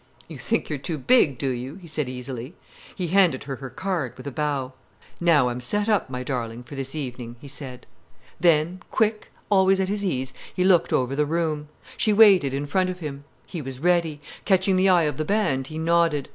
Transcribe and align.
"You 0.27 0.39
think 0.39 0.67
you're 0.67 0.79
too 0.79 0.97
big, 0.97 1.37
do 1.37 1.49
you!" 1.55 1.75
he 1.75 1.85
said 1.85 2.09
easily. 2.09 2.55
He 2.95 3.09
handed 3.09 3.43
her 3.43 3.57
her 3.57 3.69
card, 3.69 4.17
with 4.17 4.25
a 4.25 4.31
bow. 4.31 4.73
"Now 5.19 5.49
I'm 5.49 5.61
set 5.61 5.87
up, 5.87 6.09
my 6.09 6.23
darling, 6.23 6.63
for 6.63 6.73
this 6.73 6.95
evening," 6.95 7.35
he 7.39 7.47
said. 7.47 7.85
Then, 8.39 8.79
quick, 8.89 9.29
always 9.51 9.79
at 9.79 9.89
his 9.89 10.03
ease, 10.03 10.33
he 10.55 10.63
looked 10.63 10.91
over 10.91 11.15
the 11.15 11.27
room. 11.27 11.67
She 11.97 12.13
waited 12.13 12.51
in 12.51 12.65
front 12.65 12.89
of 12.89 12.99
him. 12.99 13.25
He 13.45 13.61
was 13.61 13.77
ready. 13.77 14.19
Catching 14.43 14.75
the 14.75 14.89
eye 14.89 15.03
of 15.03 15.17
the 15.17 15.23
band, 15.23 15.67
he 15.67 15.77
nodded. 15.77 16.29